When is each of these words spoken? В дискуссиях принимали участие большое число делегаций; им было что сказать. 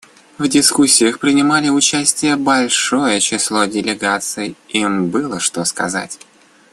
В 0.39 0.47
дискуссиях 0.47 1.19
принимали 1.19 1.69
участие 1.69 2.35
большое 2.35 3.19
число 3.21 3.65
делегаций; 3.65 4.57
им 4.69 5.09
было 5.11 5.39
что 5.39 5.63
сказать. 5.63 6.17